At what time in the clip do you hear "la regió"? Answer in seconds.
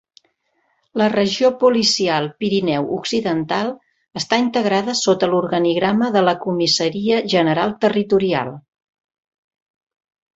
0.99-1.49